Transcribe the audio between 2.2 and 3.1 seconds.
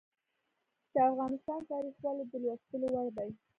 د لوستلو وړ